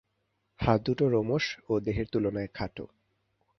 [0.59, 2.85] হাত দুটো রোমশ ও দেহের তুলনায় খাটো।